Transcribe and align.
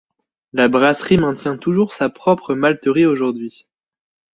La 0.53 0.67
brasserie 0.67 1.19
maintient 1.19 1.57
toujours 1.57 1.93
sa 1.93 2.09
propre 2.09 2.55
malterie 2.55 3.05
aujourd'hui. 3.05 3.67